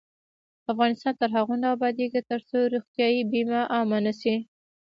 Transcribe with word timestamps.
افغانستان 0.71 1.13
تر 1.21 1.29
هغو 1.35 1.55
نه 1.61 1.67
ابادیږي، 1.75 2.21
ترڅو 2.29 2.57
روغتیايي 2.73 3.21
بیمه 3.31 3.61
عامه 3.73 3.99
نشي. 4.05 4.35